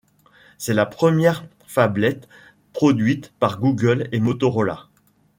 C'est 0.57 0.73
la 0.73 0.87
première 0.87 1.45
phablette 1.67 2.27
produite 2.73 3.31
par 3.39 3.59
Google 3.59 4.07
et 4.11 4.19
Motorola. 4.19 4.87